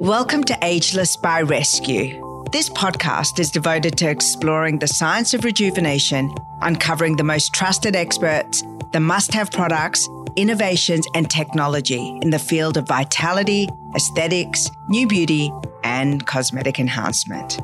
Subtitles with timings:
[0.00, 2.50] Welcome to Ageless by Rescu.
[2.52, 8.62] This podcast is devoted to exploring the science of rejuvenation, uncovering the most trusted experts,
[8.92, 15.52] the must have products, innovations, and technology in the field of vitality, aesthetics, new beauty,
[15.84, 17.60] and cosmetic enhancement.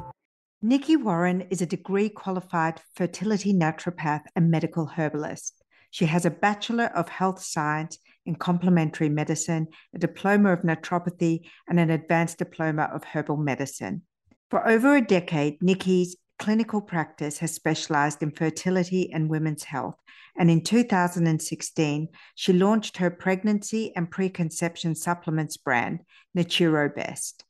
[0.63, 5.61] Nikki Warren is a degree qualified fertility naturopath and medical herbalist.
[5.91, 11.81] She has a Bachelor of Health Science in Complementary Medicine, a Diploma of Naturopathy, and
[11.81, 14.03] an Advanced Diploma of Herbal Medicine.
[14.51, 19.97] For over a decade, Nikki's clinical practice has specialized in fertility and women's health.
[20.39, 26.01] And in 2016, she launched her pregnancy and preconception supplements brand,
[26.37, 27.45] NaturoBest.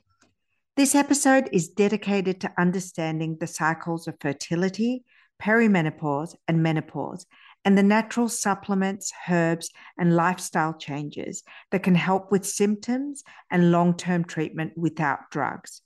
[0.77, 5.05] This episode is dedicated to understanding the cycles of fertility,
[5.41, 7.27] perimenopause, and menopause,
[7.65, 13.97] and the natural supplements, herbs, and lifestyle changes that can help with symptoms and long
[13.97, 15.83] term treatment without drugs.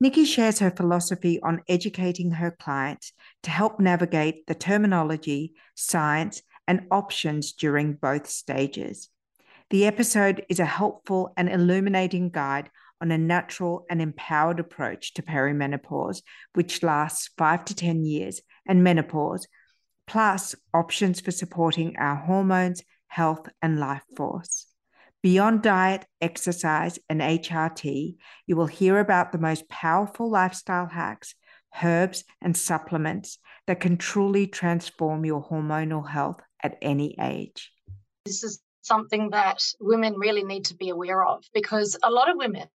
[0.00, 6.86] Nikki shares her philosophy on educating her clients to help navigate the terminology, science, and
[6.90, 9.10] options during both stages.
[9.68, 15.22] The episode is a helpful and illuminating guide on a natural and empowered approach to
[15.22, 16.22] perimenopause,
[16.54, 19.46] which lasts five to 10 years, and menopause,
[20.10, 24.66] plus options for supporting our hormones, health, and life force.
[25.22, 31.36] Beyond diet, exercise, and HRT, you will hear about the most powerful lifestyle hacks,
[31.80, 33.38] herbs, and supplements
[33.68, 37.70] that can truly transform your hormonal health at any age.
[38.24, 42.36] This is something that women really need to be aware of because a lot of
[42.36, 42.66] women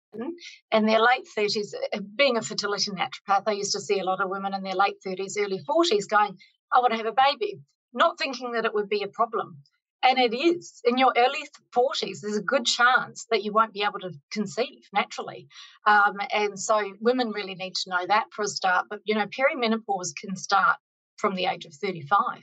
[0.72, 1.74] in their late 30s,
[2.14, 4.96] being a fertility naturopath, I used to see a lot of women in their late
[5.06, 6.38] 30s, early 40s going,
[6.72, 7.60] I want to have a baby,
[7.92, 9.58] not thinking that it would be a problem.
[10.02, 10.80] And it is.
[10.84, 14.84] In your early 40s, there's a good chance that you won't be able to conceive
[14.92, 15.48] naturally.
[15.86, 18.86] Um, and so women really need to know that for a start.
[18.88, 20.76] But, you know, perimenopause can start
[21.16, 22.42] from the age of 35.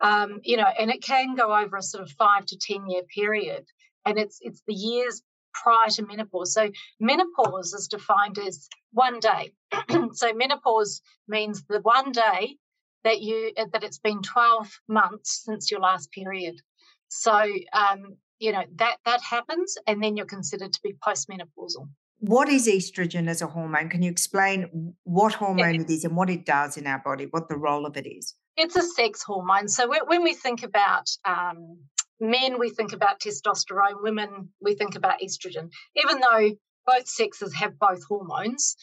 [0.00, 3.02] Um, you know, and it can go over a sort of five to 10 year
[3.14, 3.64] period.
[4.04, 5.22] And it's it's the years
[5.54, 6.52] prior to menopause.
[6.52, 9.52] So menopause is defined as one day.
[10.12, 12.58] so menopause means the one day
[13.04, 16.56] that you uh, that it's been 12 months since your last period.
[17.08, 17.32] So
[17.72, 21.88] um, you know that that happens and then you're considered to be postmenopausal.
[22.18, 23.90] What is estrogen as a hormone?
[23.90, 27.48] Can you explain what hormone it is and what it does in our body what
[27.48, 28.34] the role of it is?
[28.56, 29.68] It's a sex hormone.
[29.68, 31.78] So when we think about um,
[32.20, 34.02] men we think about testosterone.
[34.02, 35.70] Women we think about estrogen.
[35.96, 36.52] Even though
[36.86, 38.76] both sexes have both hormones.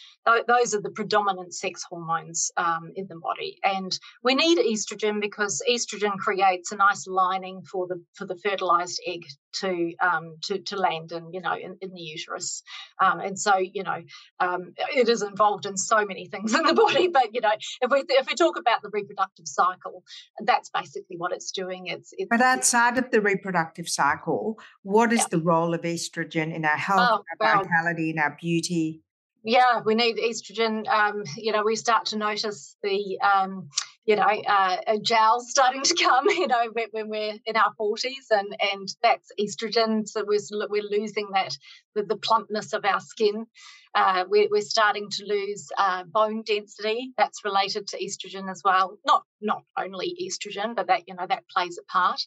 [0.48, 5.62] Those are the predominant sex hormones um, in the body, and we need estrogen because
[5.70, 10.76] estrogen creates a nice lining for the for the fertilized egg to um, to to
[10.76, 12.64] land in you know in, in the uterus,
[13.00, 14.02] um, and so you know
[14.40, 17.08] um, it is involved in so many things in the body.
[17.08, 17.52] But you know
[17.82, 20.04] if we if we talk about the reproductive cycle,
[20.46, 21.88] that's basically what it's doing.
[21.88, 25.28] It's, it's but outside of the reproductive cycle, what is yeah.
[25.32, 29.02] the role of estrogen in our health, oh, our vitality, in our beauty?
[29.44, 30.88] Yeah, we need estrogen.
[30.88, 33.70] Um, you know, we start to notice the um,
[34.06, 38.32] you know, uh, gels starting to come, you know, when, when, we're in our 40s,
[38.32, 40.08] and, and that's estrogen.
[40.08, 41.56] So we're, we're losing that,
[41.96, 43.46] the, the plumpness of our skin.
[43.94, 47.12] Uh, we're, we're starting to lose uh, bone density.
[47.18, 48.98] That's related to estrogen as well.
[49.06, 52.22] Not not only estrogen, but that you know that plays a part.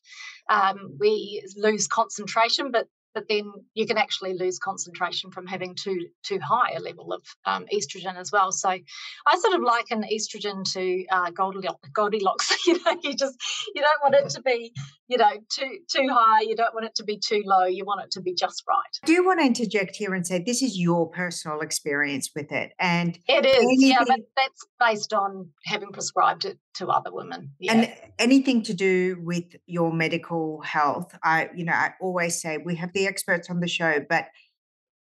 [0.51, 6.09] Um, we lose concentration, but but then you can actually lose concentration from having too
[6.23, 8.53] too high a level of um, estrogen as well.
[8.53, 11.89] So I sort of liken estrogen to uh, Goldilocks.
[11.93, 12.53] Goldilocks.
[12.67, 13.37] you know, you just
[13.75, 14.73] you don't want it to be
[15.09, 16.43] you know too too high.
[16.43, 17.65] You don't want it to be too low.
[17.65, 18.77] You want it to be just right.
[19.03, 22.73] I do want to interject here and say this is your personal experience with it,
[22.79, 23.55] and it is.
[23.55, 27.53] Anything, yeah, but that's based on having prescribed it to other women.
[27.59, 27.73] Yeah.
[27.73, 32.77] And anything to do with your medical health, I you know I always say we
[32.77, 34.27] have the experts on the show, but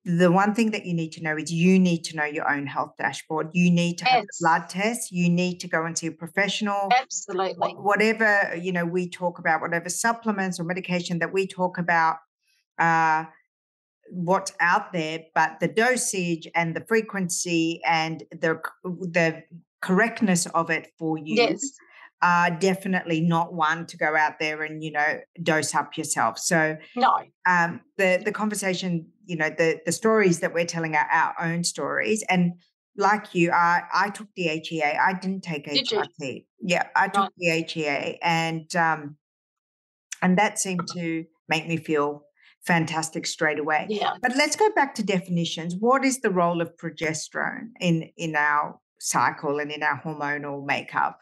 [0.04, 2.66] the one thing that you need to know is you need to know your own
[2.66, 3.50] health dashboard.
[3.54, 4.40] You need to have yes.
[4.40, 5.12] blood tests.
[5.12, 6.90] You need to go and see a professional.
[7.00, 7.74] Absolutely.
[7.74, 12.18] Whatever, you know, we talk about, whatever supplements or medication that we talk about,
[12.80, 13.26] uh,
[14.10, 19.44] what's out there, but the dosage and the frequency and the the
[19.82, 21.72] correctness of it for you yes.
[22.22, 26.38] are definitely not one to go out there and you know dose up yourself.
[26.40, 31.08] So no, um, the the conversation, you know, the the stories that we're telling are
[31.12, 32.54] our own stories, and
[32.96, 35.00] like you, I I took DHEA.
[35.00, 36.46] I didn't take Did HRT.
[36.62, 37.68] Yeah, I took right.
[37.68, 39.18] DHEA, and um,
[40.22, 42.24] and that seemed to make me feel
[42.66, 43.88] fantastic straight away.
[43.90, 44.14] Yeah.
[44.22, 45.76] But let's go back to definitions.
[45.80, 51.20] What is the role of progesterone in in our cycle and in our hormonal makeup?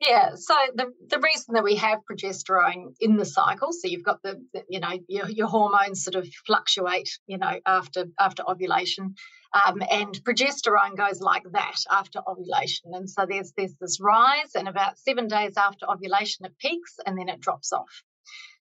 [0.00, 4.20] Yeah, so the, the reason that we have progesterone in the cycle, so you've got
[4.22, 9.14] the, the you know your, your hormones sort of fluctuate, you know, after after ovulation,
[9.54, 14.66] um, and progesterone goes like that after ovulation, and so there's there's this rise, and
[14.66, 18.02] about seven days after ovulation it peaks, and then it drops off.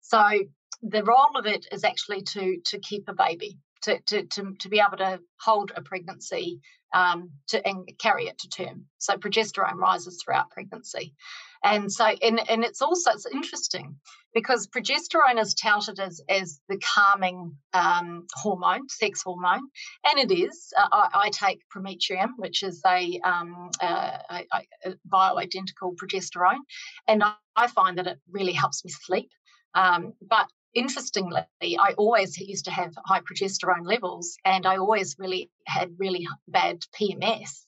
[0.02, 0.20] So
[0.82, 4.70] the role of it is actually to to keep a baby, to to to, to
[4.70, 6.62] be able to hold a pregnancy
[6.94, 8.86] um, to and carry it to term.
[8.98, 11.14] So progesterone rises throughout pregnancy,
[11.64, 13.98] and so and and it's also it's interesting
[14.34, 19.68] because progesterone is touted as as the calming um, hormone, sex hormone,
[20.06, 20.74] and it is.
[20.78, 24.46] Uh, I, I, take prometrium, which is a, um, uh, a,
[24.86, 26.60] a bioidentical progesterone,
[27.08, 29.30] and I, I find that it really helps me sleep.
[29.74, 35.50] Um, but interestingly, I always used to have high progesterone levels and I always really
[35.66, 37.66] had really bad PMS.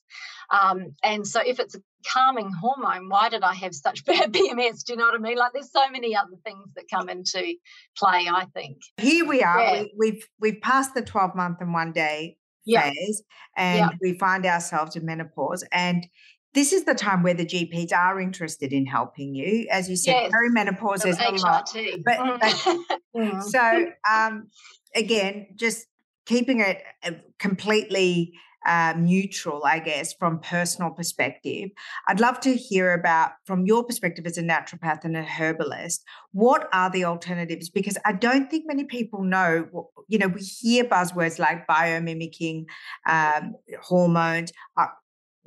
[0.51, 4.83] Um, and so, if it's a calming hormone, why did I have such bad PMS?
[4.83, 5.37] Do you know what I mean?
[5.37, 7.55] Like, there's so many other things that come into
[7.97, 8.27] play.
[8.31, 9.59] I think here we are.
[9.59, 9.71] Yeah.
[9.71, 13.23] We, have we've, we've passed the 12 month and one day phase,
[13.57, 15.63] and we find ourselves in menopause.
[15.71, 16.05] And
[16.53, 19.67] this is the time where the GPs are interested in helping you.
[19.71, 20.31] As you said, yes.
[20.31, 21.69] perimenopause is a lot.
[22.03, 23.43] But, but mm.
[23.43, 24.47] so um,
[24.95, 25.85] again, just
[26.25, 28.33] keeping it uh, completely
[28.67, 31.69] um, neutral, I guess, from personal perspective.
[32.07, 36.67] I'd love to hear about, from your perspective as a naturopath and a herbalist, what
[36.73, 37.69] are the alternatives?
[37.69, 39.89] Because I don't think many people know.
[40.07, 42.65] You know, we hear buzzwords like biomimicking,
[43.07, 44.51] um, hormones.
[44.77, 44.87] Uh,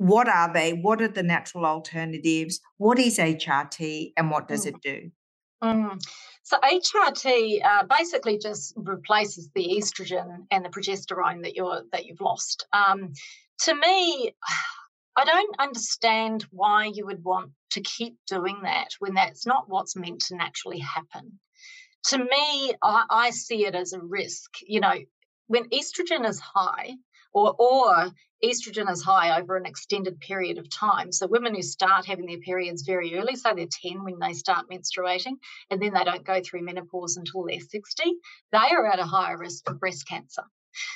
[0.03, 0.73] what are they?
[0.73, 2.59] What are the natural alternatives?
[2.77, 4.69] What is HRT and what does mm.
[4.69, 5.11] it do?
[5.63, 6.01] Mm.
[6.43, 12.19] So HRT uh, basically just replaces the estrogen and the progesterone that you're that you've
[12.19, 12.67] lost.
[12.73, 13.13] Um,
[13.63, 14.35] to me,
[15.15, 19.95] I don't understand why you would want to keep doing that when that's not what's
[19.95, 21.39] meant to naturally happen.
[22.07, 24.49] To me, I, I see it as a risk.
[24.65, 24.95] You know,
[25.47, 26.95] when estrogen is high,
[27.33, 28.11] or or
[28.43, 31.11] estrogen is high over an extended period of time.
[31.11, 34.69] So women who start having their periods very early, so they're 10 when they start
[34.69, 35.37] menstruating,
[35.69, 38.03] and then they don't go through menopause until they're 60,
[38.51, 40.43] they are at a higher risk for breast cancer.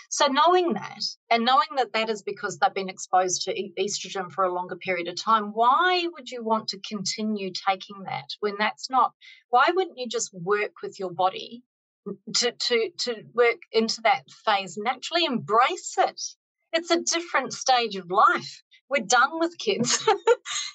[0.10, 4.44] So knowing that, and knowing that that is because they've been exposed to estrogen for
[4.44, 8.90] a longer period of time, why would you want to continue taking that when that's
[8.90, 9.14] not?
[9.50, 11.64] Why wouldn't you just work with your body
[12.36, 16.22] to to to work into that phase naturally embrace it.
[16.74, 18.64] It's a different stage of life.
[18.90, 20.08] We're done with kids.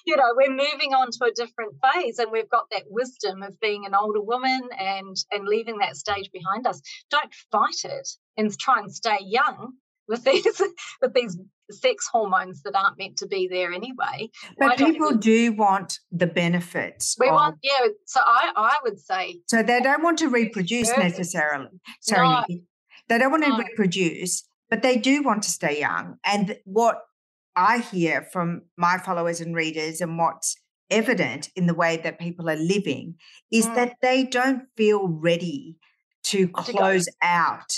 [0.05, 3.57] You know we're moving on to a different phase and we've got that wisdom of
[3.61, 6.81] being an older woman and and leaving that stage behind us.
[7.09, 9.73] Don't fight it and try and stay young
[10.07, 10.61] with these
[11.01, 11.37] with these
[11.71, 14.29] sex hormones that aren't meant to be there anyway.
[14.57, 17.15] But people we, do want the benefits.
[17.19, 17.87] We of, want, yeah.
[18.05, 19.39] So I, I would say.
[19.47, 21.69] So they don't want to reproduce necessarily.
[22.01, 22.43] Sorry, no,
[23.09, 23.57] They don't want to no.
[23.57, 26.17] reproduce, but they do want to stay young.
[26.25, 26.99] And what
[27.55, 30.55] I hear from my followers and readers, and what's
[30.89, 33.15] evident in the way that people are living,
[33.51, 33.75] is mm.
[33.75, 35.77] that they don't feel ready
[36.23, 37.73] to close to out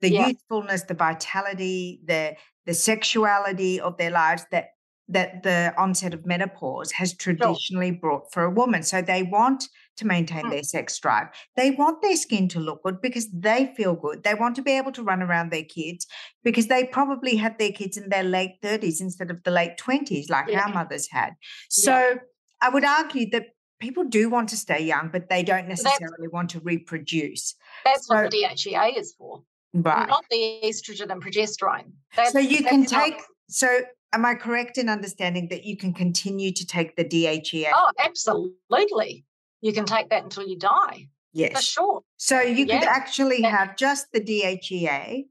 [0.00, 0.28] the yeah.
[0.28, 2.36] youthfulness, the vitality, the
[2.66, 4.70] the sexuality of their lives that
[5.08, 7.98] that the onset of menopause has traditionally sure.
[7.98, 8.82] brought for a woman.
[8.82, 9.64] So they want
[9.96, 10.50] to maintain mm.
[10.50, 11.28] their sex drive.
[11.56, 14.22] They want their skin to look good because they feel good.
[14.22, 16.06] They want to be able to run around their kids
[16.44, 20.28] because they probably had their kids in their late 30s instead of the late 20s,
[20.30, 20.66] like yeah.
[20.66, 21.34] our mothers had.
[21.70, 22.14] So yeah.
[22.60, 23.46] I would argue that
[23.80, 27.54] people do want to stay young, but they don't necessarily that's, want to reproduce.
[27.84, 29.42] That's so, what the DHEA is for.
[29.74, 30.08] Right.
[30.08, 31.92] Not the estrogen and progesterone.
[32.16, 33.80] That's, so you can take, not, so
[34.12, 37.70] am I correct in understanding that you can continue to take the DHEA?
[37.74, 39.24] Oh, absolutely.
[39.60, 41.08] You can take that until you die.
[41.32, 41.56] Yes.
[41.56, 42.02] For sure.
[42.16, 42.78] So you yeah.
[42.78, 43.56] could actually yeah.
[43.56, 45.26] have just the DHEA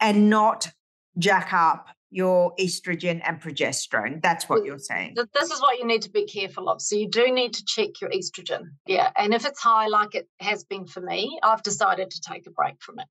[0.00, 0.70] and not
[1.16, 4.22] jack up your estrogen and progesterone.
[4.22, 5.16] That's what you're saying.
[5.34, 6.80] This is what you need to be careful of.
[6.80, 8.62] So you do need to check your estrogen.
[8.86, 9.10] Yeah.
[9.16, 12.50] And if it's high, like it has been for me, I've decided to take a
[12.50, 13.06] break from it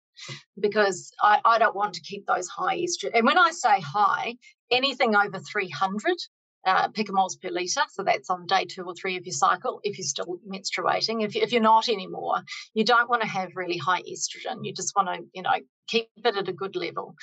[0.59, 3.11] because I, I don't want to keep those high estrogen.
[3.13, 4.35] And when I say high,
[4.71, 6.13] anything over 300
[6.67, 7.81] uh, picomoles per litre.
[7.89, 11.23] So that's on day two or three of your cycle if you're still menstruating.
[11.23, 12.43] If, you, if you're not anymore,
[12.73, 14.59] you don't want to have really high estrogen.
[14.63, 15.55] You just want to, you know,
[15.87, 17.15] keep it at a good level.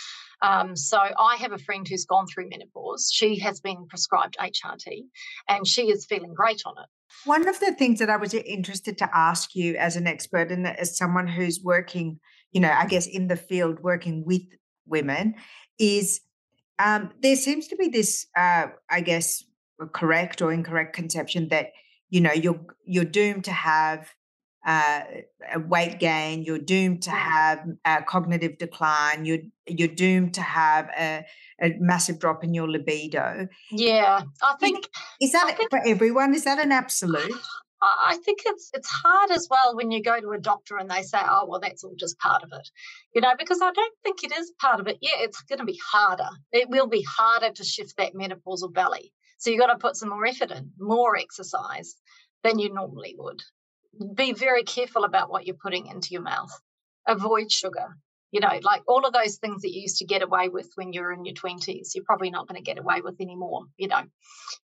[0.42, 3.10] Um, so I have a friend who's gone through menopause.
[3.12, 5.02] She has been prescribed HRT
[5.48, 6.88] and she is feeling great on it.
[7.26, 10.66] One of the things that I was interested to ask you as an expert and
[10.66, 12.18] as someone who's working
[12.54, 14.42] you know, I guess in the field working with
[14.86, 15.34] women
[15.78, 16.20] is
[16.78, 19.44] um, there seems to be this, uh, I guess,
[19.92, 21.72] correct or incorrect conception that
[22.10, 24.08] you know you're you're doomed to have
[24.66, 25.02] uh,
[25.52, 26.42] a weight gain.
[26.42, 29.24] You're doomed to have a cognitive decline.
[29.24, 31.24] You're you're doomed to have a,
[31.60, 33.48] a massive drop in your libido.
[33.70, 34.86] Yeah, I think
[35.20, 36.34] is, is that think, for everyone?
[36.34, 37.32] Is that an absolute?
[37.82, 41.02] I think it's it's hard as well when you go to a doctor and they
[41.02, 42.68] say, "Oh, well, that's all just part of it,"
[43.14, 44.98] you know, because I don't think it is part of it.
[45.00, 46.28] Yeah, it's going to be harder.
[46.52, 49.12] It will be harder to shift that menopausal belly.
[49.38, 51.96] So you've got to put some more effort in, more exercise
[52.42, 53.42] than you normally would.
[54.14, 56.52] Be very careful about what you're putting into your mouth.
[57.06, 57.96] Avoid sugar
[58.34, 60.92] you know, like all of those things that you used to get away with when
[60.92, 63.66] you're in your 20s, you're probably not going to get away with anymore.
[63.76, 64.02] You know,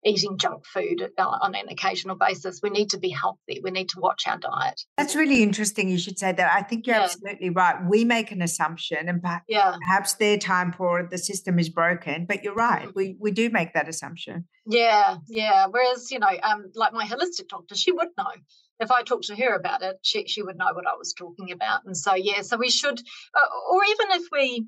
[0.04, 2.62] eating junk food uh, on an occasional basis.
[2.64, 3.62] We need to be healthy.
[3.64, 4.82] We need to watch our diet.
[4.98, 5.88] That's really interesting.
[5.88, 6.52] You should say that.
[6.52, 7.04] I think you're yeah.
[7.04, 7.76] absolutely right.
[7.88, 9.76] We make an assumption, and perhaps, yeah.
[9.86, 12.26] perhaps their time poor, the system is broken.
[12.26, 12.88] But you're right.
[12.88, 13.00] Mm-hmm.
[13.00, 14.48] We we do make that assumption.
[14.66, 15.68] Yeah, yeah.
[15.70, 18.32] Whereas you know, um, like my holistic doctor, she would know
[18.80, 21.52] if I talked to her about it, she, she would know what I was talking
[21.52, 21.82] about.
[21.86, 24.68] And so, yeah, so we should, uh, or even if we,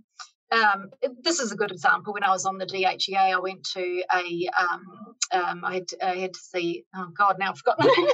[0.51, 0.89] um,
[1.23, 2.13] this is a good example.
[2.13, 6.15] When I was on the DHEA, I went to a, um, um, I, had, I
[6.17, 7.89] had to see, oh God, now I've forgotten.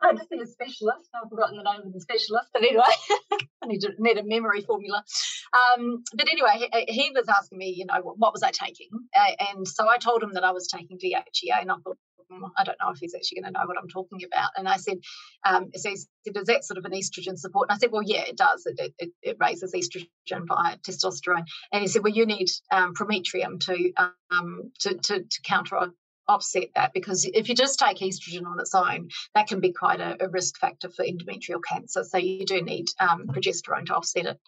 [0.00, 1.08] I had to see a specialist.
[1.14, 2.84] I've forgotten the name of the specialist, but anyway,
[3.62, 5.04] I need, to, need a memory formula.
[5.52, 8.88] Um, but anyway, he, he, was asking me, you know, what, what was I taking?
[9.16, 11.98] Uh, and so I told him that I was taking DHEA, and I thought,
[12.30, 14.50] I don't know if he's actually going to know what I'm talking about.
[14.56, 14.98] And I said,
[15.44, 17.68] um, so he said, is that sort of an estrogen support?
[17.68, 18.66] And I said, well, yeah, it does.
[18.66, 21.44] It, it, it raises estrogen via testosterone.
[21.72, 23.92] And he said, well, you need um, prometrium to,
[24.30, 25.92] um, to, to, to counter
[26.28, 30.00] offset that because if you just take estrogen on its own, that can be quite
[30.00, 32.04] a, a risk factor for endometrial cancer.
[32.04, 34.38] So you do need um, progesterone to offset it.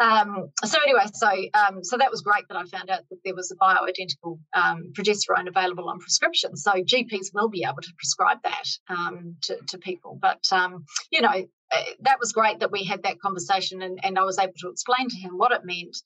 [0.00, 3.34] Um, so anyway, so um, so that was great that I found out that there
[3.34, 6.56] was a bioidentical um, progesterone available on prescription.
[6.56, 10.18] So GPs will be able to prescribe that um, to, to people.
[10.20, 14.18] But um, you know, eh, that was great that we had that conversation and, and
[14.18, 15.96] I was able to explain to him what it meant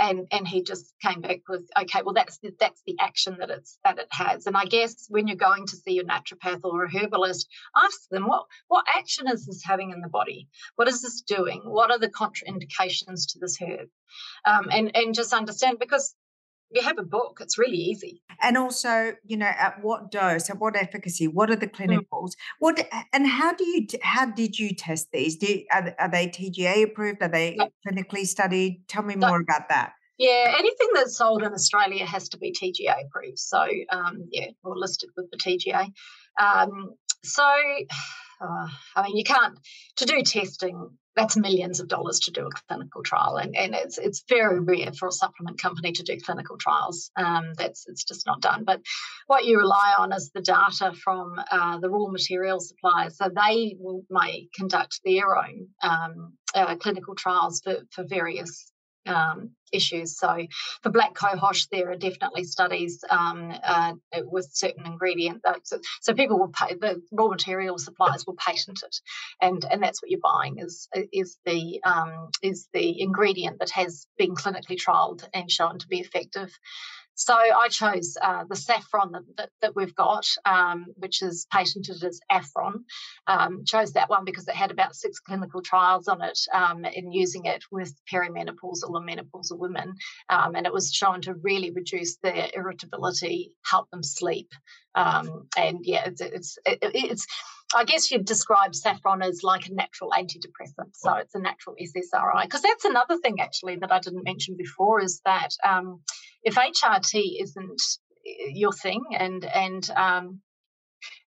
[0.00, 3.50] and and he just came back with okay well that's the, that's the action that
[3.50, 4.46] it's that it has.
[4.46, 8.26] And i guess when you're going to see a naturopath or a herbalist ask them
[8.26, 10.48] what what action is this having in the body?
[10.76, 11.62] What is this doing?
[11.64, 13.88] What are the contraindications to this herb?
[14.44, 16.14] Um, and and just understand because
[16.70, 20.58] you have a book it's really easy and also you know at what dose at
[20.58, 21.82] what efficacy what are the hmm.
[21.82, 22.36] clinicals mm.
[22.58, 26.84] what and how do you how did you test these do are, are they tga
[26.84, 27.66] approved are they yeah.
[27.86, 32.36] clinically studied tell me more about that yeah, anything that's sold in Australia has to
[32.36, 33.38] be TGA approved.
[33.38, 35.86] So, um, yeah, or listed with the TGA.
[36.38, 36.90] Um,
[37.24, 37.50] so,
[38.40, 39.58] uh, I mean, you can't
[39.96, 40.90] to do testing.
[41.16, 44.92] That's millions of dollars to do a clinical trial, and, and it's it's very rare
[44.92, 47.10] for a supplement company to do clinical trials.
[47.16, 48.64] Um, that's it's just not done.
[48.64, 48.80] But
[49.26, 53.18] what you rely on is the data from uh, the raw material suppliers.
[53.18, 53.76] So they
[54.08, 58.70] may conduct their own um, uh, clinical trials for for various
[59.10, 60.18] um, issues.
[60.18, 60.46] So
[60.82, 65.44] for black cohosh, there are definitely studies um, uh, with certain ingredients.
[65.64, 68.96] So, so, people will pay the raw material suppliers will patent it,
[69.40, 74.06] and and that's what you're buying is is the um, is the ingredient that has
[74.18, 76.56] been clinically trialed and shown to be effective.
[77.20, 82.02] So I chose uh, the saffron that, that, that we've got, um, which is patented
[82.02, 82.84] as affron.
[83.26, 87.12] Um, chose that one because it had about six clinical trials on it um, in
[87.12, 89.92] using it with perimenopausal or menopausal women.
[90.30, 94.54] Um, and it was shown to really reduce their irritability, help them sleep.
[94.94, 97.26] Um, and yeah, it's, it's, it, it's
[97.74, 100.94] I guess you'd describe saffron as like a natural antidepressant.
[100.94, 102.42] So it's a natural SSRI.
[102.42, 106.00] Because that's another thing actually that I didn't mention before is that um,
[106.42, 107.82] if HRT isn't
[108.24, 110.40] your thing and and um,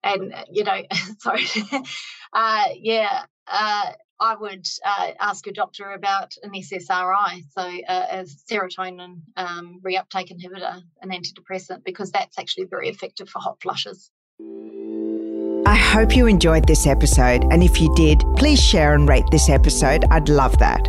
[0.03, 0.83] and you know
[1.21, 1.47] sorry
[2.33, 9.23] uh, yeah uh, I would uh, ask your doctor about an SSRI, so a serotonin
[9.37, 14.11] um, reuptake inhibitor, an antidepressant, because that's actually very effective for hot flushes.
[15.71, 19.49] I hope you enjoyed this episode, and if you did, please share and rate this
[19.49, 20.05] episode.
[20.11, 20.89] I'd love that.